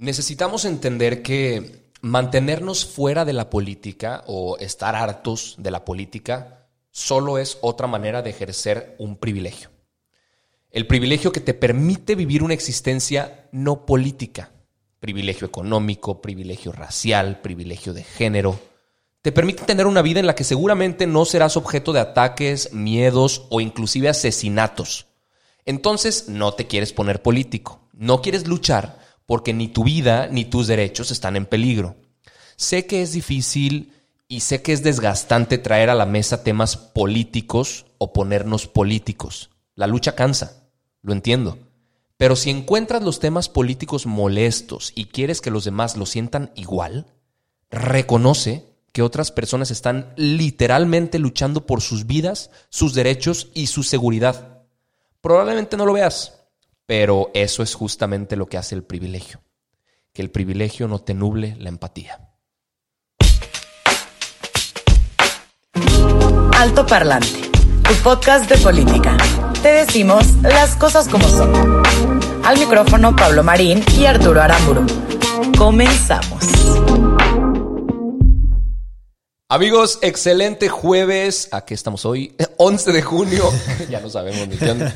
[0.00, 7.36] Necesitamos entender que mantenernos fuera de la política o estar hartos de la política solo
[7.36, 9.68] es otra manera de ejercer un privilegio.
[10.70, 14.52] El privilegio que te permite vivir una existencia no política.
[15.00, 18.58] Privilegio económico, privilegio racial, privilegio de género.
[19.20, 23.44] Te permite tener una vida en la que seguramente no serás objeto de ataques, miedos
[23.50, 25.08] o inclusive asesinatos.
[25.66, 27.82] Entonces no te quieres poner político.
[27.92, 28.99] No quieres luchar
[29.30, 31.94] porque ni tu vida ni tus derechos están en peligro.
[32.56, 33.92] Sé que es difícil
[34.26, 39.50] y sé que es desgastante traer a la mesa temas políticos o ponernos políticos.
[39.76, 40.64] La lucha cansa,
[41.02, 41.58] lo entiendo.
[42.16, 47.06] Pero si encuentras los temas políticos molestos y quieres que los demás lo sientan igual,
[47.70, 54.64] reconoce que otras personas están literalmente luchando por sus vidas, sus derechos y su seguridad.
[55.20, 56.39] Probablemente no lo veas,
[56.90, 59.40] pero eso es justamente lo que hace el privilegio.
[60.12, 62.32] Que el privilegio no te nuble la empatía.
[66.58, 67.48] Alto Parlante,
[67.84, 69.16] tu podcast de política.
[69.62, 71.80] Te decimos las cosas como son.
[72.44, 74.84] Al micrófono Pablo Marín y Arturo Aramburu.
[75.56, 76.44] Comenzamos.
[79.48, 81.50] Amigos, excelente jueves.
[81.52, 83.44] Aquí estamos hoy, 11 de junio.
[83.88, 84.92] ya no sabemos ni qué onda.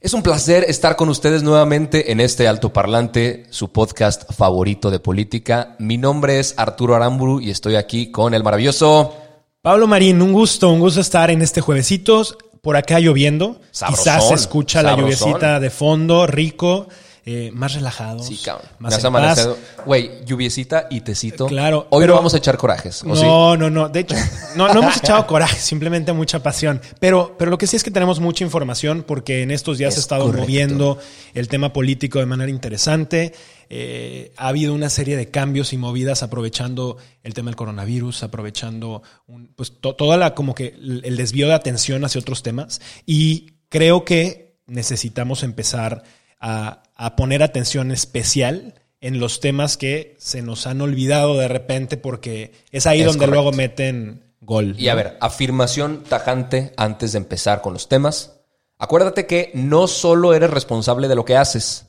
[0.00, 5.74] Es un placer estar con ustedes nuevamente en este altoparlante, su podcast favorito de política.
[5.80, 9.16] Mi nombre es Arturo Aramburu y estoy aquí con el maravilloso
[9.60, 10.22] Pablo Marín.
[10.22, 12.38] Un gusto, un gusto estar en este juevesitos.
[12.62, 13.60] Por acá lloviendo.
[13.72, 16.86] Sabrosón, Quizás se escucha la lluviecita de fondo, rico,
[17.30, 18.24] eh, más relajados.
[18.26, 18.66] Sí, cabrón.
[18.78, 19.58] Más amanecido.
[19.84, 21.46] Güey, lluviecita y tecito.
[21.46, 23.02] Claro, Hoy pero- no vamos a echar corajes.
[23.04, 23.22] ¿o sí?
[23.22, 23.90] No, no, no.
[23.90, 24.14] De hecho,
[24.56, 26.80] no, no hemos echado coraje, simplemente mucha pasión.
[27.00, 29.94] Pero, pero lo que sí es que tenemos mucha información porque en estos días Es
[29.96, 30.40] se ha estado correcto.
[30.42, 30.98] moviendo
[31.34, 33.34] el tema político de manera interesante.
[33.68, 39.02] Eh, ha habido una serie de cambios y movidas aprovechando el tema del coronavirus, aprovechando
[39.26, 42.80] un- pues, to- toda la como que el desvío de atención hacia otros temas.
[43.04, 46.02] Y creo que necesitamos empezar
[46.40, 51.96] a, a poner atención especial en los temas que se nos han olvidado de repente
[51.96, 53.42] porque es ahí Es donde correcto.
[53.42, 54.74] luego meten gol.
[54.78, 58.40] Y a ver, afirmación tajante antes de empezar con los temas.
[58.78, 61.86] Acuérdate que no solo eres responsable de lo que haces,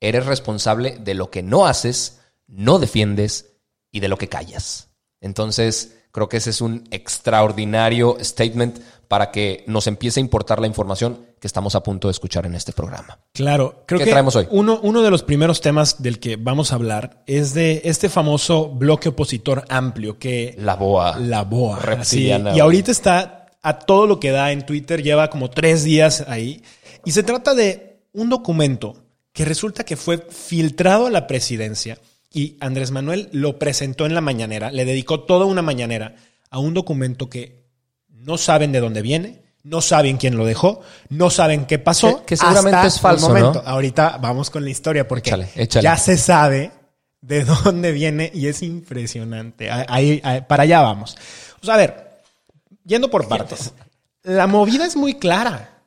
[0.00, 3.54] eres responsable de lo que no haces, no defiendes
[3.90, 4.88] y de lo que callas.
[5.20, 8.78] Entonces, creo que ese es un extraordinario statement
[9.12, 12.54] para que nos empiece a importar la información que estamos a punto de escuchar en
[12.54, 13.18] este programa.
[13.34, 14.48] Claro, creo ¿Qué que traemos hoy?
[14.50, 18.70] Uno, uno de los primeros temas del que vamos a hablar es de este famoso
[18.70, 21.18] bloque opositor amplio que La boa.
[21.18, 21.78] la boa.
[22.10, 26.62] Y ahorita está a todo lo que da en Twitter, lleva como tres días ahí.
[27.04, 28.96] Y se trata de un documento
[29.34, 31.98] que resulta que fue filtrado a la presidencia
[32.32, 36.14] y Andrés Manuel lo presentó en la mañanera, le dedicó toda una mañanera
[36.48, 37.61] a un documento que
[38.22, 42.20] no saben de dónde viene, no saben quién lo dejó, no saben qué pasó.
[42.20, 43.62] Que- que seguramente hasta es falso, el momento.
[43.62, 43.68] ¿no?
[43.68, 45.84] Ahorita vamos con la historia porque Échale, échale.
[45.84, 46.72] ya se sabe
[47.20, 49.70] de dónde viene y es impresionante.
[49.70, 51.16] Ahí- ahí- para allá vamos.
[51.62, 52.20] O sea, a ver,
[52.84, 53.72] yendo por partes.
[54.24, 55.82] La movida es muy clara.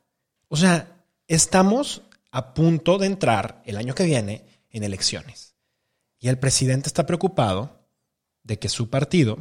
[0.47, 0.88] O sea,
[1.28, 2.01] estamos
[2.31, 5.56] a punto de entrar el año que viene en elecciones.
[6.19, 7.79] Y el presidente está preocupado
[8.44, 9.38] de que su partido,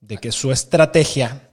[0.00, 1.50] de que su estrategia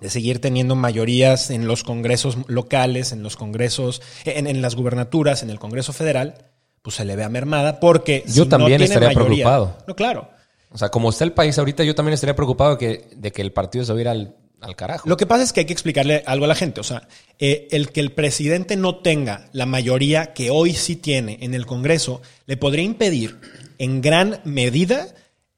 [0.00, 5.42] de seguir teniendo mayorías en los congresos locales, en los congresos, en, en las gubernaturas,
[5.42, 6.34] en el Congreso Federal,
[6.82, 9.78] pues se le vea mermada porque Yo si también no estaría mayoría- preocupado.
[9.86, 10.30] No, claro.
[10.70, 13.42] O sea, como está el país ahorita, yo también estaría preocupado de que, de que
[13.42, 15.08] el partido se va a ir al, al carajo.
[15.08, 16.80] Lo que pasa es que hay que explicarle algo a la gente.
[16.80, 17.08] O sea,
[17.38, 21.64] eh, el que el presidente no tenga la mayoría que hoy sí tiene en el
[21.66, 23.38] Congreso le podría impedir
[23.78, 25.08] en gran medida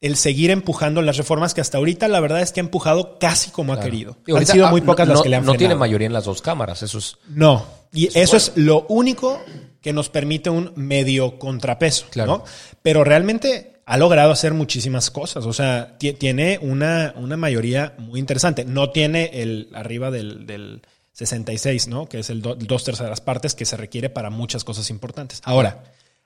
[0.01, 3.51] el seguir empujando las reformas que hasta ahorita la verdad es que ha empujado casi
[3.51, 4.17] como ha querido.
[4.27, 6.13] Digo, han sido ah, muy pocas no, las que le han No tiene mayoría en
[6.15, 7.17] las dos cámaras, eso es...
[7.29, 7.67] No.
[7.93, 9.41] Y eso es lo único
[9.83, 12.39] que nos permite un medio contrapeso, Claro.
[12.39, 12.45] ¿no?
[12.83, 15.45] Pero realmente ha logrado hacer muchísimas cosas.
[15.47, 18.65] O sea, ti- tiene una, una mayoría muy interesante.
[18.65, 20.83] No tiene el arriba del, del
[21.13, 22.07] 66, ¿no?
[22.09, 25.41] Que es el do- dos terceras partes que se requiere para muchas cosas importantes.
[25.45, 25.83] Ahora,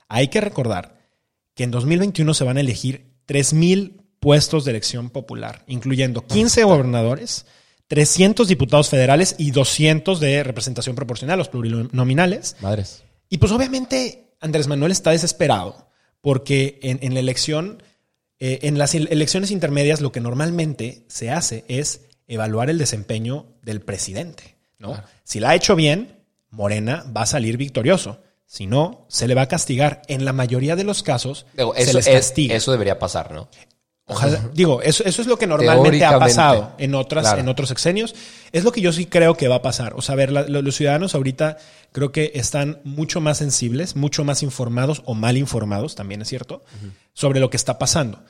[0.09, 0.97] hay que recordar
[1.55, 7.47] que en 2021 se van a elegir 3.000 puestos de elección popular, incluyendo 15 gobernadores,
[7.89, 12.57] 300 diputados federales y 200 de representación proporcional, los plurinominales.
[12.61, 13.03] Madres.
[13.29, 15.89] Y pues obviamente Andrés Manuel está desesperado
[16.21, 17.83] porque en, en la elección,
[18.39, 23.47] eh, en las ele- elecciones intermedias lo que normalmente se hace es evaluar el desempeño
[23.63, 24.57] del presidente.
[24.79, 24.93] ¿no?
[24.93, 25.07] Claro.
[25.25, 26.21] Si la ha hecho bien,
[26.51, 28.23] Morena va a salir victorioso.
[28.55, 30.03] Si no, se le va a castigar.
[30.07, 32.55] En la mayoría de los casos, Digo, se eso, les es- castiga.
[32.55, 33.49] eso debería pasar, ¿no?
[34.07, 37.41] Ojalá, digo, eso, eso es lo que normalmente ha pasado en otras, Claro.
[37.41, 38.15] en otros sexenios.
[38.53, 39.95] Es lo que yo sí creo que va a pasar.
[39.97, 41.57] O sea, a ver, la- lo- los ciudadanos ahorita
[41.91, 46.63] creo que están mucho más sensibles, mucho más informados o mal informados, también es cierto,
[47.13, 48.21] sobre lo que está pasando.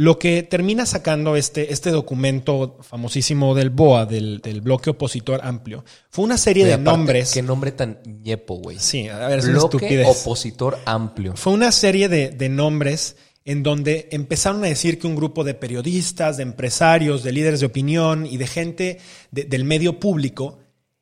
[0.00, 5.84] Lo que termina sacando este, este documento famosísimo del BOA, del, del bloque opositor amplio,
[6.08, 7.32] fue una serie Oye, de aparte, nombres.
[7.34, 8.78] Qué nombre tan ñepo, güey.
[8.78, 10.06] Sí, a ver, es una Bloque estupidez.
[10.06, 11.34] opositor amplio.
[11.34, 15.54] Fue una serie de, de nombres en donde empezaron a decir que un grupo de
[15.54, 18.98] periodistas, de empresarios, de líderes de opinión y de gente
[19.32, 20.60] de- del medio público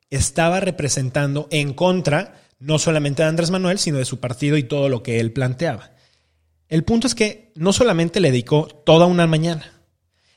[0.09, 4.89] estaba representando en contra no solamente de Andrés Manuel, sino de su partido y todo
[4.89, 5.91] lo que él planteaba.
[6.69, 9.73] El punto es que no solamente le dedicó toda una mañana.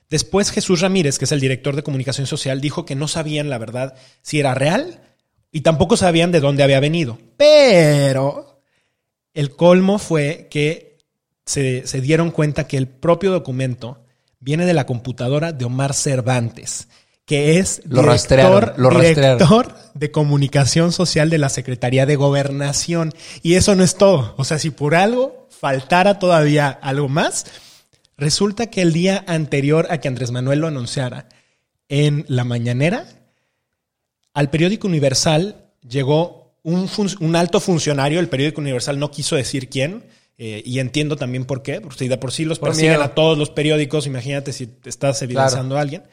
[0.09, 3.57] Después Jesús Ramírez, que es el director de comunicación social, dijo que no sabían la
[3.57, 5.01] verdad si era real
[5.51, 7.19] y tampoco sabían de dónde había venido.
[7.37, 8.61] Pero
[9.33, 10.97] el colmo fue que
[11.45, 14.03] se, se dieron cuenta que el propio documento
[14.39, 16.87] viene de la computadora de Omar Cervantes,
[17.25, 23.13] que es Lo lo director de comunicación social de la Secretaría de Gobernación.
[23.43, 24.33] Y eso no es todo.
[24.37, 27.45] O sea, si por algo faltara todavía algo más,
[28.17, 31.27] resulta que el día anterior a que Andrés Manuel lo anunciara
[31.89, 33.05] en la mañanera,
[34.33, 40.03] al periódico Universal llegó un, alto funcionario, el periódico Universal no quiso decir quién,
[40.37, 43.03] eh, y entiendo también por qué, porque de por sí los Por persiguen miedo.
[43.03, 46.03] a todos los periódicos, imagínate si estás evidenciando a alguien.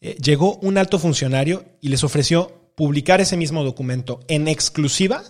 [0.00, 5.22] Eh, llegó un alto funcionario y les ofreció publicar ese mismo documento en exclusiva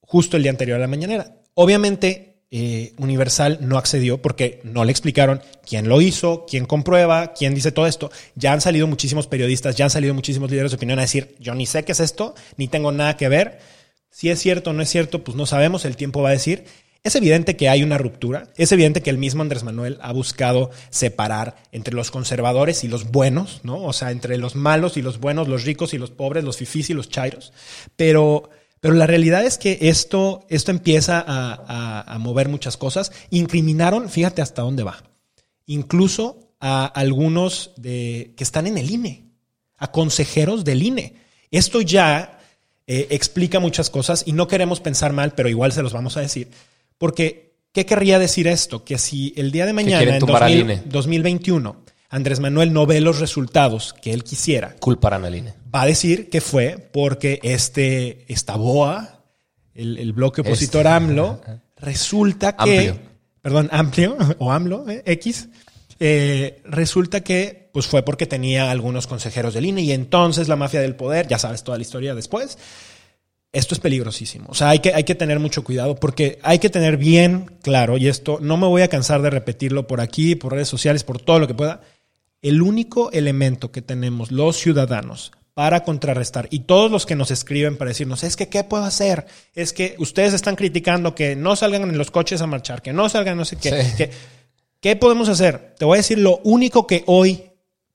[0.00, 1.36] justo el día anterior a la mañanera.
[1.54, 7.54] Obviamente, eh, Universal no accedió porque no le explicaron quién lo hizo, quién comprueba, quién
[7.54, 8.10] dice todo esto.
[8.34, 11.54] Ya han salido muchísimos periodistas, ya han salido muchísimos líderes de opinión a decir, yo
[11.54, 13.58] ni sé qué es esto, ni tengo nada que ver.
[14.10, 16.64] Si es cierto o no es cierto, pues no sabemos, el tiempo va a decir.
[17.02, 20.70] Es evidente que hay una ruptura, es evidente que el mismo Andrés Manuel ha buscado
[20.90, 23.82] separar entre los conservadores y los buenos, ¿no?
[23.84, 26.90] O sea, entre los malos y los buenos, los ricos y los pobres, los fifís
[26.90, 27.54] y los chairos.
[27.96, 33.12] Pero, pero la realidad es que esto, esto empieza a, a- a mover muchas cosas.
[33.30, 35.02] Incriminaron, fíjate hasta dónde va,
[35.66, 39.24] incluso a algunos de, que están en el INE,
[39.78, 41.14] a consejeros del INE.
[41.50, 42.38] Esto ya
[42.86, 46.20] eh, explica muchas cosas y no queremos pensar mal, pero igual se los vamos a
[46.20, 46.48] decir.
[46.98, 48.84] Porque, ¿qué querría decir esto?
[48.84, 50.82] Que si el día de mañana, en tumbar al 2000 INE.
[50.90, 51.76] 2021,
[52.10, 55.54] Andrés Manuel no ve los resultados que él quisiera, Culparán al INE.
[55.74, 59.22] va a decir que fue porque este, esta BOA,
[59.74, 60.88] el, el bloque opositor Este.
[60.92, 61.40] AMLO,
[61.76, 62.88] resulta que.
[62.88, 63.10] Amplio.
[63.40, 65.48] Perdón, amplio, o AMLO, eh, X.
[66.00, 70.80] eh, resulta que pues fue porque tenía algunos consejeros del INE y entonces la mafia
[70.80, 72.58] del poder, ya sabes toda la historia después.
[73.52, 74.46] Esto es peligrosísimo.
[74.48, 77.96] O sea, hay que, hay que tener mucho cuidado porque hay que tener bien claro,
[77.96, 81.20] y esto no me voy a cansar de repetirlo por aquí, por redes sociales, por
[81.20, 81.80] todo lo que pueda.
[82.42, 87.76] El único elemento que tenemos los ciudadanos para contrarrestar y todos los que nos escriben
[87.76, 91.82] para decirnos es que qué puedo hacer es que ustedes están criticando que no salgan
[91.82, 93.96] en los coches a marchar que no salgan no sé qué Sí.
[93.96, 94.10] que-
[94.80, 97.42] qué podemos hacer te voy a decir lo único que hoy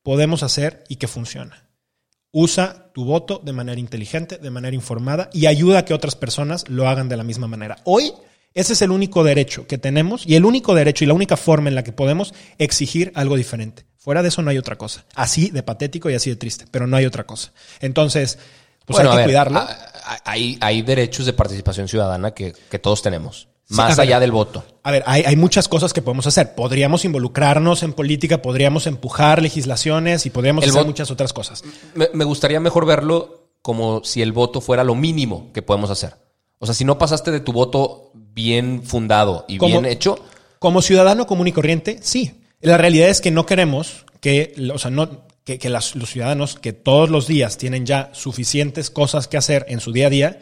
[0.03, 1.69] podemos hacer y que funciona
[2.31, 6.69] usa tu voto de manera inteligente de manera informada y ayuda a que otras personas
[6.69, 8.11] lo hagan de la misma manera hoy
[8.53, 11.69] ese es el único derecho que tenemos y el único derecho y la única forma
[11.69, 13.85] en la que podemos exigir algo diferente.
[14.05, 15.03] Fuera de eso no hay otra cosa.
[15.15, 17.51] Así de patético y así de triste, pero no hay otra cosa.
[17.79, 18.37] Entonces,
[18.85, 19.67] pues Bueno, hay que ver, cuidarlo.
[20.23, 24.05] Hay, hay derechos de participación ciudadana que, que todos tenemos, Sí, más ver.
[24.07, 24.63] allá del voto.
[24.83, 26.53] A ver, hay, hay muchas cosas que podemos hacer.
[26.53, 31.63] Podríamos involucrarnos en política, podríamos empujar legislaciones y podríamos El hacer muchas otras cosas.
[31.95, 36.13] Me, me gustaría mejor verlo como si el voto fuera lo mínimo que podemos hacer.
[36.59, 40.19] O sea, si no pasaste de tu voto bien fundado y Como- bien hecho,
[40.59, 42.41] Como ciudadano común y corriente, sí.
[42.61, 46.55] La realidad es que no queremos que, o sea, no, que, que las- los ciudadanos
[46.55, 50.39] que todos los días tienen ya suficientes cosas que hacer en su día a día,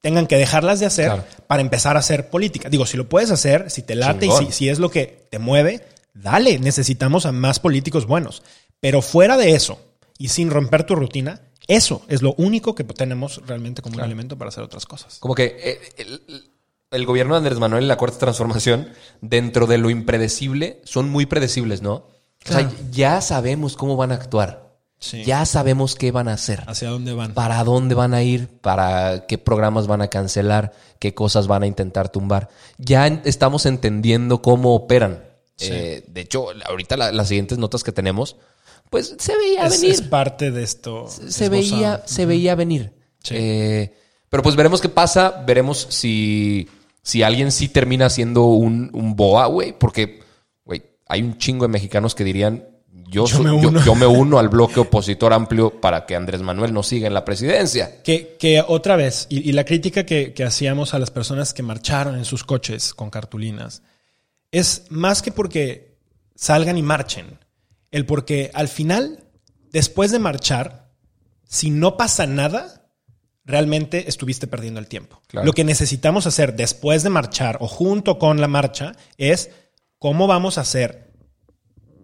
[0.00, 1.24] tengan que dejarlas de hacer Claro.
[1.46, 2.68] para empezar a hacer política.
[2.68, 5.38] Digo, si lo puedes hacer, si te late y si, si es lo que te
[5.38, 5.80] mueve,
[6.12, 8.42] dale, necesitamos a más políticos buenos.
[8.80, 9.80] Pero fuera de eso
[10.18, 14.36] y sin romper tu rutina, Eso es lo único que tenemos realmente como un elemento
[14.36, 15.16] para hacer otras cosas.
[15.18, 16.44] Como que eh, el,
[16.94, 18.88] el gobierno de Andrés Manuel y la Cuarta Transformación,
[19.20, 21.92] dentro de lo impredecible, son muy predecibles, ¿no?
[22.46, 24.64] O sea, ya sabemos cómo van a actuar.
[24.98, 25.22] Sí.
[25.24, 26.62] Ya sabemos qué van a hacer.
[26.66, 27.34] ¿Hacia dónde van?
[27.34, 31.66] para dónde van a ir, para qué programas van a cancelar, qué cosas van a
[31.66, 32.48] intentar tumbar.
[32.78, 35.22] Ya estamos entendiendo cómo operan.
[35.60, 38.36] Eh, de hecho, ahorita la- las siguientes notas que tenemos,
[38.90, 39.94] pues se veía Es, venir.
[39.94, 41.06] es parte de esto.
[41.08, 42.94] se veía, se veía venir.
[43.22, 43.34] Sí.
[43.36, 43.94] Eh,
[44.30, 46.66] pero pues veremos qué pasa, veremos si,
[47.04, 50.20] si alguien sí termina siendo un, un boa, güey, porque,
[50.64, 52.66] güey, hay un chingo de mexicanos que dirían,
[53.08, 53.84] yo, Yo me yo- uno.
[53.84, 57.24] yo me uno al bloque opositor amplio para que Andrés Manuel no siga en la
[57.24, 58.02] presidencia.
[58.02, 61.62] Que, que otra vez, y, y la crítica que, que hacíamos a las personas que
[61.62, 63.82] marcharon en sus coches con cartulinas,
[64.50, 65.98] es más que porque
[66.34, 67.38] salgan y marchen,
[67.90, 69.24] el porque al final,
[69.70, 70.90] después de marchar,
[71.46, 72.83] si no pasa nada,
[73.44, 75.20] realmente estuviste perdiendo el tiempo.
[75.26, 75.46] Claro.
[75.46, 79.50] Lo que necesitamos hacer después de marchar o junto con la marcha es
[79.98, 81.12] cómo vamos a hacer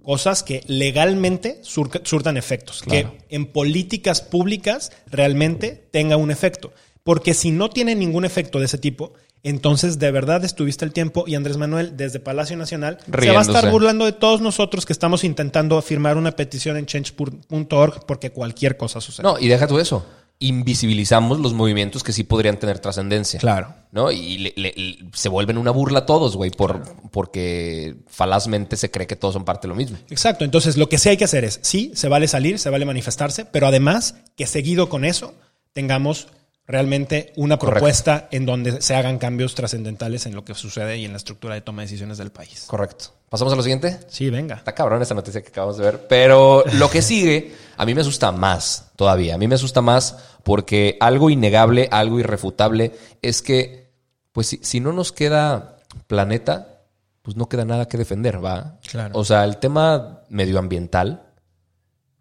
[0.02, 3.12] cosas que legalmente surtan efectos, Claro.
[3.12, 6.72] que en políticas públicas realmente tenga un efecto.
[7.04, 11.24] Porque si no tiene ningún efecto de ese tipo, entonces de verdad estuviste el tiempo
[11.26, 14.92] y Andrés Manuel desde Palacio Nacional se va a estar burlando de todos nosotros que
[14.92, 19.22] estamos intentando firmar una petición en change.org porque cualquier cosa sucede.
[19.24, 20.04] No, y deja tú eso.
[20.42, 23.38] Invisibilizamos los movimientos que sí podrían tener trascendencia.
[23.38, 23.74] Claro.
[23.92, 24.10] ¿No?
[24.10, 28.90] Y le- le- le- se vuelven una burla a todos, güey, por, porque falazmente se
[28.90, 29.98] cree que todos son parte de lo mismo.
[30.08, 30.44] Exacto.
[30.44, 33.44] Entonces, lo que sí hay que hacer es, sí, se vale salir, se vale manifestarse,
[33.44, 35.34] pero además que seguido con eso
[35.72, 36.28] tengamos
[36.70, 37.80] realmente una Correcto.
[37.80, 41.54] propuesta en donde se hagan cambios trascendentales en lo que sucede y en la estructura
[41.54, 42.64] de toma de decisiones del país.
[42.66, 43.06] Correcto.
[43.28, 44.00] ¿Pasamos a lo siguiente?
[44.08, 44.56] Sí, venga.
[44.56, 46.06] Está cabrón esta noticia que acabamos de ver.
[46.08, 49.34] Pero lo que sigue, a mí me asusta más todavía.
[49.34, 53.92] A mí me asusta más porque algo innegable, algo irrefutable, es que,
[54.32, 56.84] pues si, si no nos queda planeta,
[57.22, 58.78] pues no queda nada que defender, ¿va?
[58.90, 59.18] Claro.
[59.18, 61.22] O sea, el tema medioambiental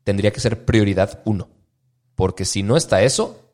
[0.03, 1.49] tendría que ser prioridad uno.
[2.15, 3.48] Porque si no está eso,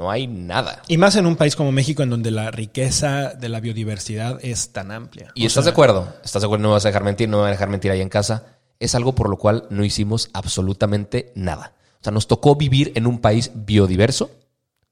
[0.00, 0.80] no hay nada.
[0.88, 4.72] Y más en un país como México, en donde la riqueza de la biodiversidad es
[4.72, 5.30] tan amplia.
[5.34, 6.14] ¿Y O estás sea, de acuerdo?
[6.24, 6.62] ¿Estás de acuerdo?
[6.62, 8.56] No me vas a dejar mentir, no me vas a dejar mentir ahí en casa.
[8.78, 11.74] Es algo por lo cual no hicimos absolutamente nada.
[12.00, 14.30] O sea, nos tocó vivir en un país biodiverso,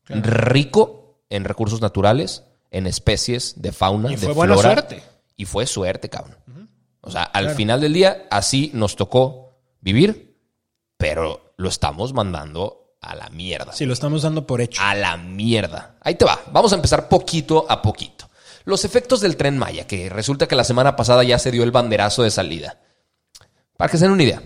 [0.08, 4.72] rico en recursos naturales, en especies de fauna, Y de fue buena flora.
[4.74, 5.02] suerte.
[5.38, 6.36] Y fue suerte, cabrón.
[7.00, 10.36] O sea, al final del día, así nos tocó vivir,
[10.98, 13.72] pero lo estamos mandando a la mierda.
[13.72, 14.82] Sí, lo estamos dando por hecho.
[14.82, 15.96] A la mierda.
[16.00, 16.40] Ahí te va.
[16.52, 18.28] Vamos a empezar poquito a poquito.
[18.64, 21.70] Los efectos del tren Maya, que resulta que la semana pasada ya se dio el
[21.70, 22.78] banderazo de salida.
[23.76, 24.42] Para que se den una idea,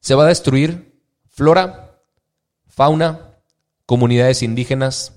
[0.00, 1.98] se va a destruir flora,
[2.68, 3.32] fauna,
[3.86, 5.12] comunidades indígenas.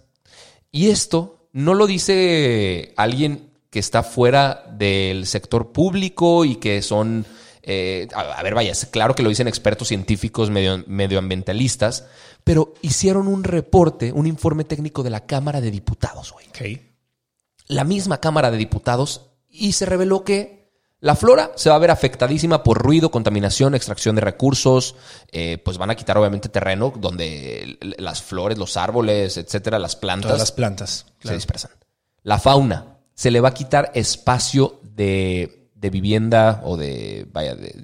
[0.72, 7.26] Y esto no lo dice alguien que está fuera del sector público y que son...
[7.64, 12.06] eh, a, a ver, vaya, es claro que lo dicen expertos científicos medio- medioambientalistas,
[12.44, 16.48] pero hicieron un reporte, un informe técnico de la Cámara de Diputados, güey
[17.68, 21.92] la misma Cámara de Diputados y se reveló que la flora se va a ver
[21.92, 24.96] afectadísima por ruido, contaminación, extracción de recursos,
[25.32, 30.30] eh, pues van a quitar obviamente terreno donde las flores, los árboles, etcétera, las plantas
[30.30, 31.06] Todas las plantas.
[31.24, 31.72] se dispersan.
[32.24, 37.76] La fauna se le va a quitar espacio de, de vivienda o de, vaya, de,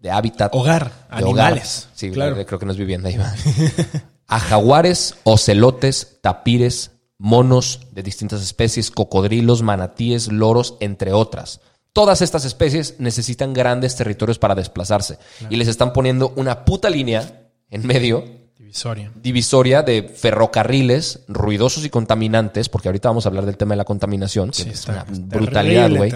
[0.00, 0.54] de hábitat.
[0.54, 0.84] Hogar,
[1.16, 1.46] de hogar.
[1.46, 1.88] animales.
[1.94, 2.36] Sí, claro.
[2.46, 3.34] creo que no es vivienda va.
[4.26, 11.60] a jaguares, ocelotes, tapires, monos de distintas especies, cocodrilos, manatíes, loros, entre otras.
[11.92, 17.48] Todas estas especies necesitan grandes territorios para desplazarse y les están poniendo una puta línea
[17.70, 19.12] en medio Divisoria.
[19.14, 23.84] divisoria de ferrocarriles ruidosos y contaminantes, porque ahorita vamos a hablar del tema de la
[23.84, 26.12] contaminación, que Sí, es está- una brutalidad, güey.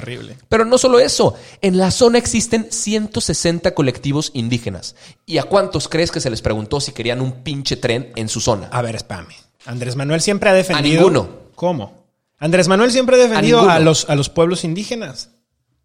[0.48, 4.96] Pero no solo eso, en la zona existen 160 colectivos indígenas.
[5.26, 8.40] ¿Y a cuántos crees que se les preguntó si querían un pinche tren en su
[8.40, 8.68] zona?
[8.72, 9.34] A ver, espérame.
[9.66, 11.00] Andrés Manuel siempre ha defendido.
[11.02, 11.28] ninguno.
[11.54, 11.92] ¿Cómo?
[12.38, 13.74] Andrés Manuel siempre ha defendido ninguno.
[13.74, 15.28] a, los, a los pueblos indígenas.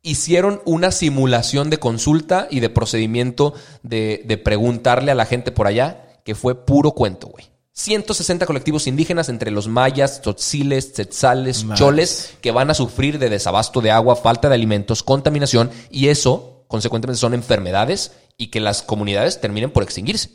[0.04, 5.66] hicieron una simulación de consulta y de procedimiento de, de preguntarle a la gente por
[5.68, 7.46] allá, que fue puro cuento, güey.
[7.72, 13.80] 160 colectivos indígenas entre los mayas, tzotziles, tzetzales, choles, que van a sufrir de desabasto
[13.82, 19.40] de agua, falta de alimentos, contaminación, y eso, consecuentemente, son enfermedades y que las comunidades
[19.40, 20.30] terminen por extinguirse.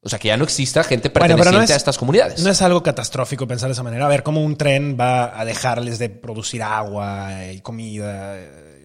[0.00, 2.40] O sea, que ya no exista gente Bueno, perteneciente no es- a estas comunidades.
[2.42, 4.04] No es algo catastrófico pensar de esa manera.
[4.06, 8.36] A ver, ¿cómo un tren va a dejarles de producir agua y comida?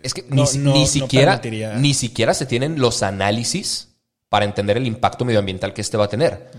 [0.02, 1.40] Es que No, ni, no- ni siquiera,
[1.78, 3.89] ni siquiera se tienen los análisis
[4.30, 6.52] para entender el impacto medioambiental que este va a tener.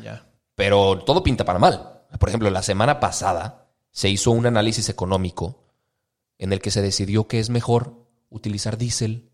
[0.54, 2.02] Pero todo pinta para mal.
[2.18, 5.64] Por ejemplo, la semana pasada se hizo un análisis económico
[6.38, 9.30] en el que se decidió que es mejor utilizar diésel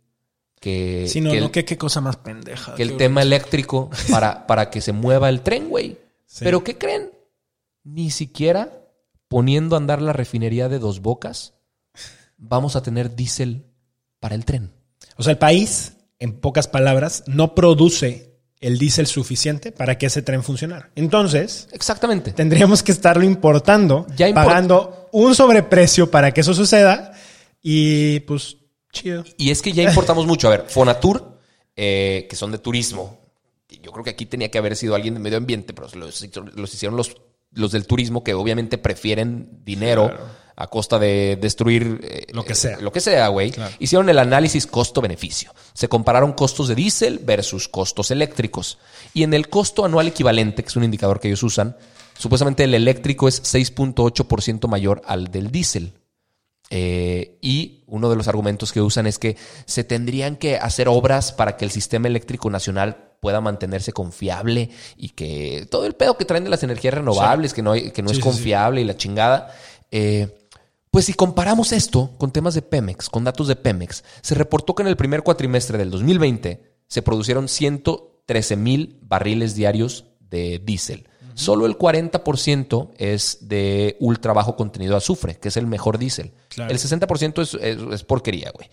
[0.61, 2.75] que, Sí, no, que no, el, qué, cosa más pendeja.
[2.75, 5.99] que el tema eléctrico para, para que se mueva el tren, güey.
[6.27, 6.45] Sí.
[6.45, 7.13] Pero ¿qué creen?
[7.85, 8.87] Ni siquiera
[9.29, 11.55] poniendo a andar la refinería de dos bocas,
[12.37, 13.67] vamos a tener diésel
[14.21, 14.73] para el tren.
[15.17, 20.23] O sea, el país, en pocas palabras, no produce el diésel suficiente para que ese
[20.23, 20.91] tren funcionara.
[20.97, 22.33] Entonces, Exactamente.
[22.33, 27.13] tendríamos que estarlo importando, Ya import- pagando un sobreprecio para que eso suceda
[27.63, 28.57] y pues
[28.93, 29.25] chido.
[29.37, 30.47] Y es que ya importamos mucho.
[30.49, 31.39] A ver, Fonatur,
[31.77, 33.21] eh, que son de turismo.
[33.83, 36.23] Yo creo que aquí tenía que haber sido alguien de medio ambiente, pero los,
[36.55, 37.15] los hicieron los,
[37.53, 40.11] los del turismo que obviamente prefieren dinero
[40.59, 42.79] a costa de destruir eh, Lo que sea.
[42.81, 43.51] Lo que sea, güey.
[43.51, 43.75] Claro.
[43.79, 45.53] Hicieron el análisis costo-beneficio.
[45.75, 48.79] Se compararon costos de diésel versus costos eléctricos.
[49.13, 51.77] Y en el costo anual equivalente, que es un indicador que ellos usan,
[52.19, 55.93] supuestamente el eléctrico es 6.8% mayor al del diésel.
[56.71, 59.37] Eh, y uno de los argumentos que usan es que
[59.67, 65.11] se tendrían que hacer obras para que el sistema eléctrico nacional pueda mantenerse confiable y
[65.11, 68.09] que todo el pedo que traen de las energías renovables, que no, hay- que no
[68.09, 68.23] Sí, es sí.
[68.23, 69.55] confiable y la chingada.
[69.93, 70.37] eh,
[70.97, 74.81] pues si comparamos esto con temas de Pemex, con datos de Pemex, se reportó que
[74.83, 81.07] en el primer cuatrimestre del 2020 se produjeron 113 mil barriles diarios de diésel.
[81.35, 86.33] Solo el 40% es de ultra bajo contenido de azufre, que es el mejor diésel.
[86.49, 86.71] Claro.
[86.73, 88.71] El 60% es, es- es porquería, güey.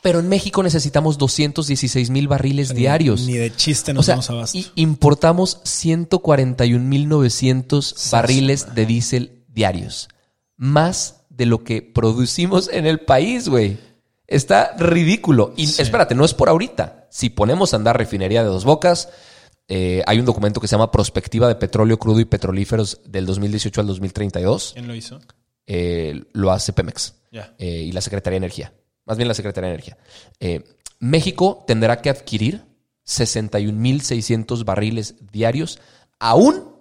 [0.00, 3.26] Pero en México necesitamos 216 mil barriles diarios.
[3.26, 4.56] Ni de chiste O nos sea, damos abasto.
[4.56, 10.08] y importamos 141.900 barriles de diésel diarios.
[10.58, 13.78] Más de lo que producimos en el país, güey.
[14.26, 15.54] Está ridículo.
[15.56, 17.06] Y espérate, no es por ahorita.
[17.10, 19.08] Si ponemos a andar refinería de dos bocas,
[19.68, 23.80] eh, hay un documento que se llama Prospectiva de Petróleo Crudo y Petrolíferos del 2018
[23.80, 24.72] al 2032.
[24.74, 25.20] ¿Quién lo hizo?
[25.66, 28.72] Eh, lo hace Pemex eh, y la Secretaría de Energía.
[29.04, 29.98] Más bien la Secretaría de Energía.
[30.98, 32.64] México tendrá que adquirir
[33.06, 35.78] 61.600 barriles diarios,
[36.18, 36.74] aún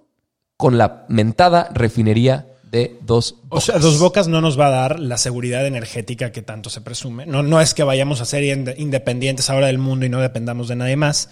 [0.57, 4.99] con la mentada refinería de dos O sea, Dos Bocas no nos va a dar
[4.99, 7.25] la seguridad energética que tanto se presume.
[7.25, 10.67] No, no es que vayamos a ser inde- independientes ahora del mundo y no dependamos
[10.67, 11.29] de nadie más.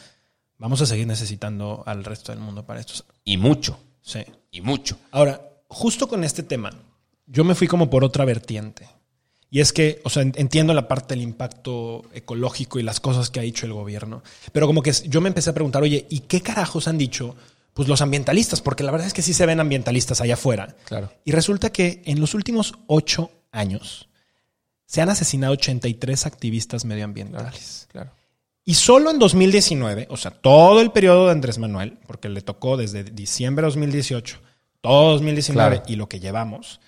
[0.58, 2.94] Vamos a seguir necesitando al resto del mundo para esto.
[3.24, 4.20] Y mucho, Sí.
[4.52, 4.98] y mucho.
[5.12, 6.72] Ahora, justo con este tema,
[7.28, 8.88] yo me fui como por otra vertiente.
[9.52, 13.30] Y es que, o sea, en- entiendo la parte del impacto ecológico y las cosas
[13.30, 16.22] que ha dicho el gobierno, pero como que yo me empecé a preguntar, oye, ¿y
[16.22, 17.36] qué carajos han dicho
[17.76, 18.62] pues los ambientalistas?
[18.62, 20.78] Porque la verdad es que sí se ven ambientalistas allá afuera.
[20.86, 21.12] Claro.
[21.26, 24.08] Y resulta que en los últimos ocho años
[24.86, 27.88] se han asesinado 83 activistas medioambientales.
[27.92, 28.12] Claro.
[28.64, 32.78] Y solo en 2019, o sea, todo el periodo de Andrés Manuel, porque le tocó
[32.78, 34.40] desde diciembre de 2018,
[34.80, 35.92] todo 2019 Claro.
[35.92, 36.80] y lo que llevamos,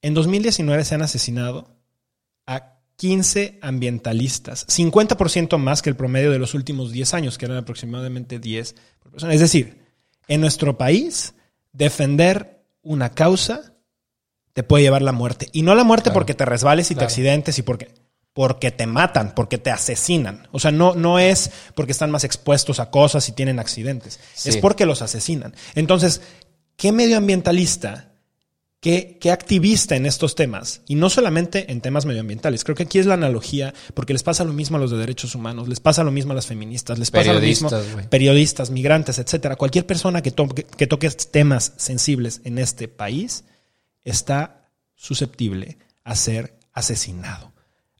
[0.00, 1.76] en 2019 se han asesinado
[2.46, 7.58] a 15 ambientalistas, 50% más que el promedio de los últimos 10 años, que eran
[7.58, 9.34] aproximadamente 10 por persona.
[9.34, 9.87] Es decir,
[10.28, 11.34] en nuestro país,
[11.72, 13.74] defender una causa
[14.52, 15.48] te puede llevar la muerte.
[15.52, 16.14] Y no la muerte Claro.
[16.14, 17.94] porque te resbales y te accidentes y porque,
[18.32, 20.48] porque te matan, porque te asesinan.
[20.52, 24.18] O sea, no, no es porque están más expuestos a cosas y tienen accidentes.
[24.34, 24.48] Sí.
[24.48, 25.54] Es porque los asesinan.
[25.74, 26.22] Entonces,
[26.76, 28.07] ¿qué medioambientalista,
[28.80, 30.82] qué, qué activista en estos temas?
[30.86, 32.64] Y no solamente en temas medioambientales.
[32.64, 35.34] Creo que aquí es la analogía, porque les pasa lo mismo a los de derechos
[35.34, 38.08] humanos, les pasa lo mismo a las feministas, les pasa lo mismo güey.
[38.08, 39.56] periodistas, migrantes, etcétera.
[39.56, 43.44] Cualquier persona que toque, que toque temas sensibles en este país
[44.04, 47.52] está susceptible a ser asesinado.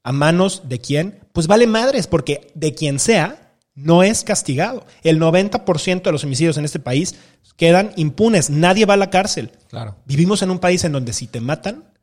[0.03, 1.19] ¿A manos de quién?
[1.33, 3.48] Pues vale madres, porque de quien sea,
[3.79, 4.85] no es castigado.
[5.03, 7.15] El 90% de los homicidios en este país
[7.57, 8.49] quedan impunes.
[8.49, 9.51] Nadie va a la cárcel.
[9.69, 9.95] Claro.
[10.05, 11.93] Vivimos en un país en donde si te matan,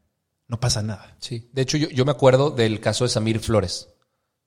[0.49, 1.17] no pasa nada.
[1.21, 1.49] Sí.
[1.53, 3.89] De hecho, yo, yo me acuerdo del caso de Samir Flores.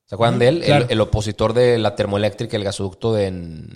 [0.05, 0.63] ¿Se acuerdan de él?
[0.63, 3.69] El- opositor de la termoeléctrica, el gasoducto de en,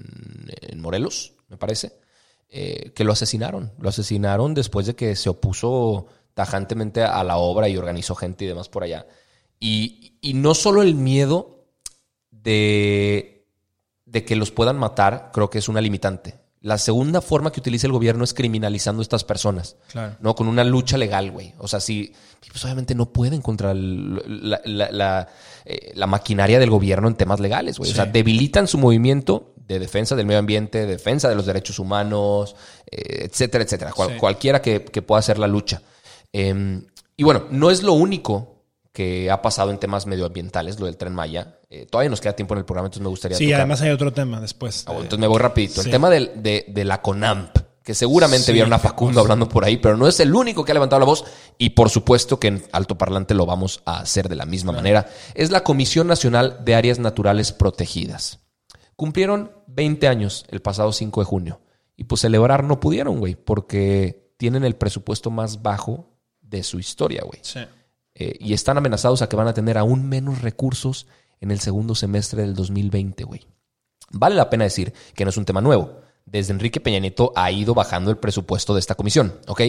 [0.62, 1.94] en Morelos, me parece,
[2.50, 3.72] eh, que lo asesinaron.
[3.78, 8.48] Lo asesinaron después de que se opuso tajantemente a la obra y organizó gente y
[8.48, 9.06] demás por allá.
[9.60, 11.68] Y, y no solo el miedo
[12.32, 13.33] de,
[14.14, 16.36] de que los puedan matar, creo que es una limitante.
[16.62, 19.76] La segunda forma que utiliza el gobierno es criminalizando a estas personas.
[19.92, 20.16] Claro.
[20.22, 20.34] ¿no?
[20.34, 21.54] Con una lucha legal, güey.
[21.58, 22.14] O sea, sí,
[22.50, 25.28] pues obviamente no pueden contra el- la, la- la,
[25.66, 27.92] eh, la maquinaria del gobierno en temas legales, güey.
[27.92, 31.80] O sea, debilitan su movimiento de defensa del medio ambiente, de defensa de los derechos
[31.80, 32.56] humanos,
[32.90, 33.92] eh, etcétera, etcétera.
[33.92, 34.18] Cual- Sí.
[34.18, 35.82] Cualquiera que, que pueda hacer la lucha.
[36.32, 36.82] Eh,
[37.18, 41.14] y bueno, no es lo único que ha pasado en temas medioambientales, lo del tren
[41.14, 41.58] Maya.
[41.76, 43.62] Eh, todavía nos queda tiempo en el programa, entonces me gustaría Sí, tocar.
[43.62, 44.84] además hay otro tema después.
[44.88, 45.82] Ah, entonces me voy rapidito.
[45.82, 45.88] Sí.
[45.90, 49.78] El tema de, de la CONAMP, que seguramente Sí, vieron a Facundo hablando por ahí,
[49.78, 51.26] pero no es el único que ha levantado la voz
[51.58, 55.10] y por supuesto que en alto parlante lo vamos a hacer de la misma manera.
[55.34, 58.40] Es la Comisión Nacional de Áreas Naturales Protegidas.
[58.96, 61.62] Cumplieron 20 años el pasado 5 de junio
[61.98, 67.24] y pues celebrar no pudieron, güey, porque tienen el presupuesto más bajo de su historia,
[67.26, 67.40] güey.
[67.42, 67.60] Sí.
[68.16, 71.08] Eh, y están amenazados a que van a tener aún menos recursos
[71.44, 73.42] en el segundo semestre del 2020, güey.
[74.12, 76.00] Vale la pena decir que no es un tema nuevo.
[76.26, 79.62] Desde Enrique Peña Nieto ha ido bajando el presupuesto de esta comisión, ¿ok?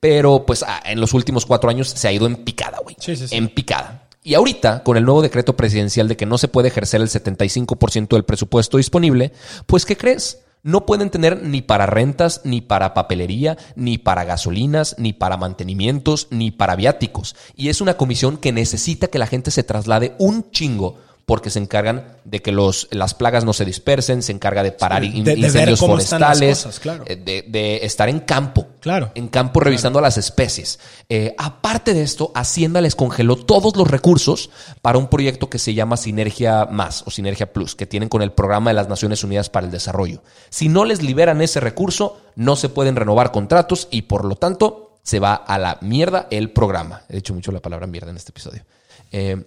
[0.00, 2.96] Pero pues ah, en los últimos cuatro años se ha ido en picada, güey.
[2.98, 3.36] Sí, sí, sí.
[3.36, 4.08] En picada.
[4.24, 8.08] Y ahorita, con el nuevo decreto presidencial de que no se puede ejercer el 75%
[8.08, 9.32] del presupuesto disponible,
[9.66, 10.40] pues ¿qué crees?
[10.64, 16.26] No pueden tener ni para rentas, ni para papelería, ni para gasolinas, ni para mantenimientos,
[16.30, 17.36] ni para viáticos.
[17.54, 20.98] Y es una comisión que necesita que la gente se traslade un chingo
[21.30, 25.04] porque se encargan de que los, las plagas no se dispersen, se encarga de parar
[25.04, 27.04] Sí, de- incendios forestales, cosas, claro.
[27.04, 28.66] de, de estar en campo.
[28.80, 29.12] Claro.
[29.14, 30.80] En campo revisando a las especies.
[31.08, 34.50] Eh, aparte de esto, Hacienda les congeló todos los recursos
[34.82, 38.32] para un proyecto que se llama Sinergia Más o Sinergia Plus, que tienen con el
[38.32, 40.24] Programa de las Naciones Unidas para el Desarrollo.
[40.48, 44.98] Si no les liberan ese recurso, no se pueden renovar contratos y por lo tanto
[45.04, 47.02] se va a la mierda el programa.
[47.08, 48.64] He dicho mucho la palabra mierda en este episodio.
[49.12, 49.44] Eh,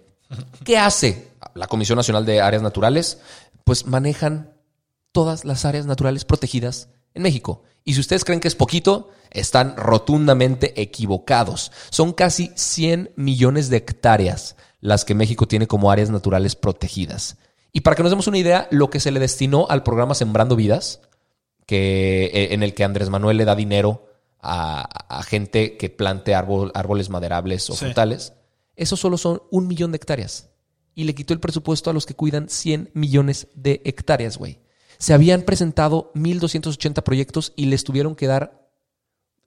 [0.64, 3.20] ¿Qué hace la Comisión Nacional de Áreas Naturales?
[3.64, 4.54] Pues manejan
[5.12, 7.64] todas las áreas naturales protegidas en México.
[7.86, 11.72] Y si ustedes creen que es poquito, están rotundamente equivocados.
[11.90, 17.38] Son casi 100 millones de hectáreas las que México tiene como áreas naturales protegidas.
[17.72, 20.56] Y para que nos demos una idea, lo que se le destinó al programa Sembrando
[20.56, 21.02] Vidas,
[21.66, 24.08] que, eh, en el que Andrés Manuel le da dinero
[24.42, 24.82] a,
[25.20, 27.86] a gente que plante árbol- árboles maderables o Sí.
[27.86, 28.34] frutales,
[28.76, 30.50] eso solo son un millón de hectáreas.
[30.96, 34.60] Y le quitó el presupuesto a los que cuidan 100 millones de hectáreas, güey.
[34.98, 38.64] Se habían presentado 1.280 proyectos y les tuvieron que dar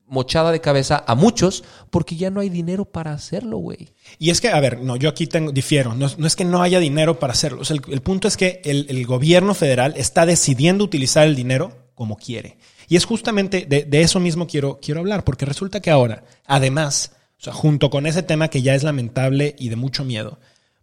[0.08, 3.88] mochada de cabeza a muchos porque ya no hay dinero para hacerlo, güey.
[4.18, 5.94] Y es que, a ver, no, yo aquí tengo, difiero.
[5.94, 7.62] No, es- que no haya dinero para hacerlo.
[7.88, 12.58] El, punto es que el, el gobierno federal está decidiendo utilizar el dinero como quiere.
[12.88, 17.12] Y es justamente de, de eso mismo quiero, quiero hablar, porque resulta que ahora, además,
[17.38, 20.38] o sea, junto con ese tema que ya es lamentable y de mucho miedo,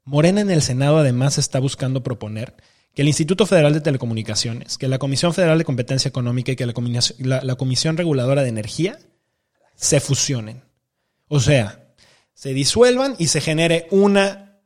[0.06, 2.56] Morena en el Senado además está buscando proponer
[2.94, 6.66] que el Instituto Federal de Telecomunicaciones, que la Comisión Federal de Competencia Económica y que
[6.66, 9.00] la, Combinación- la- la Comisión Reguladora de Energía
[9.76, 10.64] se fusionen.
[11.28, 11.88] O sea,
[12.34, 14.60] se disuelvan y se genere una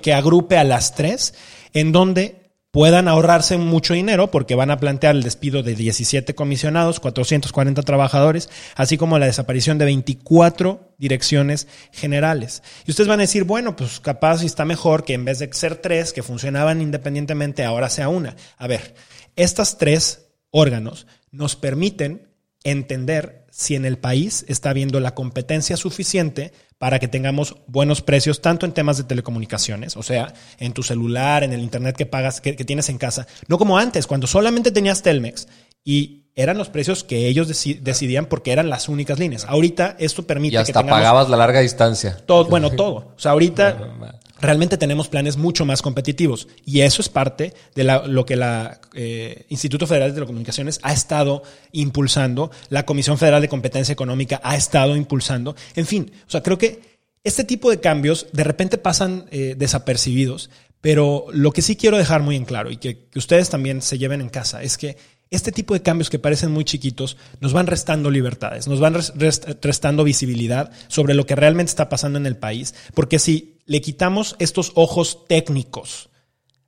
[0.00, 1.34] que agrupe a las tres,
[1.74, 2.39] en donde
[2.70, 8.48] puedan ahorrarse mucho dinero porque van a plantear el despido de 17 comisionados, 440 trabajadores,
[8.76, 12.62] así como la desaparición de 24 direcciones generales.
[12.86, 15.76] Y ustedes van a decir, bueno, pues capaz está mejor que en vez de ser
[15.76, 18.36] tres que funcionaban independientemente, ahora sea una.
[18.56, 18.94] A ver,
[19.36, 22.29] estas tres órganos nos permiten
[22.64, 28.40] entender si en el país está habiendo la competencia suficiente para que tengamos buenos precios,
[28.40, 32.40] tanto en temas de telecomunicaciones, o sea, en tu celular, en el internet que pagas,
[32.40, 35.48] que, que tienes en casa, no como antes, cuando solamente tenías Telmex
[35.84, 39.44] y eran los precios que ellos deci- decidían porque eran las únicas líneas.
[39.46, 42.16] Ahorita esto permite Y que hasta tengamos pagabas la larga distancia.
[42.24, 43.12] todo, bueno, todo.
[43.16, 48.24] O sea, ahorita realmente tenemos planes mucho más competitivos y eso es parte de lo
[48.26, 53.92] que la eh, Instituto Federal de Telecomunicaciones ha estado impulsando, la Comisión Federal de Competencia
[53.92, 55.54] Económica ha estado impulsando.
[55.74, 56.80] En fin, o sea, creo que
[57.22, 60.50] este tipo de cambios de repente pasan eh, desapercibidos,
[60.80, 64.20] pero lo que sí quiero dejar muy en claro y que, ustedes también se lleven
[64.22, 64.96] en casa es que
[65.30, 69.14] este tipo de cambios que parecen muy chiquitos nos van restando libertades, nos van res-
[69.14, 73.80] rest- restando visibilidad sobre lo que realmente está pasando en el país, porque si le
[73.80, 76.08] quitamos estos ojos técnicos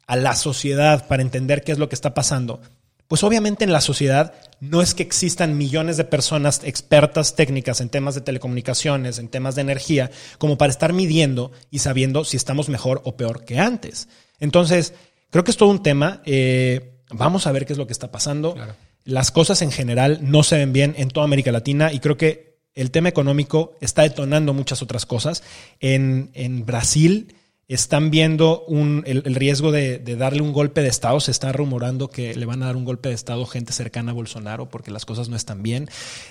[0.06, 2.60] a la sociedad para entender qué es lo que está pasando,
[3.08, 7.88] pues obviamente en la sociedad no es que existan millones de personas expertas técnicas en
[7.88, 12.68] temas de telecomunicaciones, en temas de energía, como para estar midiendo y sabiendo si estamos
[12.68, 14.06] mejor o peor que antes.
[14.38, 14.94] Entonces,
[15.30, 16.22] creo que es todo un tema.
[16.24, 18.54] eh, vamos a ver qué es lo que está pasando.
[19.02, 22.51] Las cosas en general no se ven bien en toda América Latina y creo que
[22.74, 25.42] el tema económico está detonando muchas otras cosas.
[25.80, 27.34] En, en Brasil
[27.68, 31.20] están viendo un, el, el riesgo de, de darle un golpe de Estado.
[31.20, 34.14] Se está rumorando que le van a dar un golpe de Estado gente cercana a
[34.14, 35.88] Bolsonaro porque las cosas no están bien.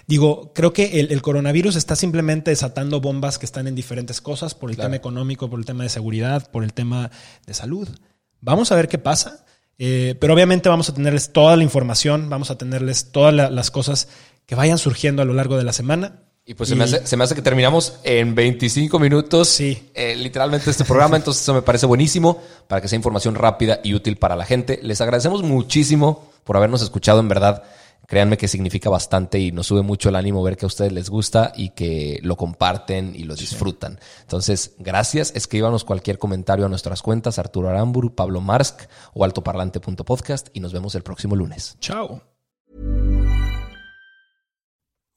[0.07, 4.53] Digo, creo que el, el coronavirus está simplemente desatando bombas que están en diferentes cosas
[4.53, 4.89] por el Claro.
[4.89, 7.09] tema económico, por el tema de seguridad, por el tema
[7.47, 7.87] de salud.
[8.39, 9.45] Vamos a ver qué pasa.
[9.83, 13.71] Eh, pero obviamente vamos a tenerles toda la información, vamos a tenerles todas la- las
[13.71, 14.09] cosas
[14.45, 16.23] que vayan surgiendo a lo largo de la semana.
[16.45, 19.47] Y pues se, me hace, se me hace que terminamos en 25 minutos.
[19.47, 19.89] Sí.
[19.93, 21.17] eh, literalmente este programa.
[21.17, 24.79] Entonces eso me parece buenísimo para que sea información rápida y útil para la gente.
[24.81, 27.19] Les agradecemos muchísimo por habernos escuchado.
[27.19, 27.63] En verdad,
[28.07, 31.09] créanme que significa bastante y nos sube mucho el ánimo ver que a ustedes les
[31.09, 33.99] gusta y que lo comparten y lo disfrutan.
[34.21, 35.31] Entonces, gracias.
[35.35, 38.81] Escríbanos cualquier comentario a nuestras cuentas, Arturo Aramburu, Pablo Marsk
[39.13, 41.77] o altoparlante.podcast y nos vemos el próximo lunes.
[41.79, 42.30] Chao.